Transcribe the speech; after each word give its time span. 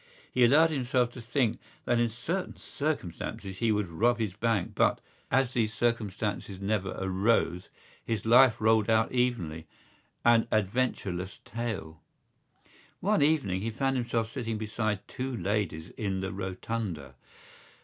He 0.33 0.43
allowed 0.43 0.71
himself 0.71 1.11
to 1.11 1.21
think 1.21 1.59
that 1.85 1.99
in 1.99 2.09
certain 2.09 2.57
circumstances 2.57 3.59
he 3.59 3.71
would 3.71 3.87
rob 3.87 4.17
his 4.17 4.33
bank 4.33 4.71
but, 4.73 4.99
as 5.29 5.53
these 5.53 5.75
circumstances 5.75 6.59
never 6.59 6.97
arose, 6.99 7.69
his 8.03 8.25
life 8.25 8.59
rolled 8.59 8.89
out 8.89 9.11
evenly—an 9.11 10.47
adventureless 10.51 11.37
tale. 11.45 12.01
One 12.99 13.21
evening 13.21 13.61
he 13.61 13.69
found 13.69 13.95
himself 13.95 14.31
sitting 14.31 14.57
beside 14.57 15.07
two 15.07 15.37
ladies 15.37 15.89
in 15.91 16.21
the 16.21 16.31
Rotunda. 16.31 17.13